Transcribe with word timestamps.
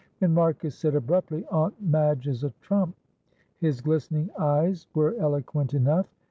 When 0.17 0.33
Marcus 0.33 0.73
said, 0.73 0.95
abruptly, 0.95 1.45
"Aunt 1.51 1.79
Madge 1.79 2.27
is 2.27 2.43
a 2.43 2.49
trump," 2.59 2.95
his 3.59 3.81
glistening 3.81 4.31
eyes 4.39 4.87
were 4.95 5.13
eloquent 5.19 5.75
enough. 5.75 6.07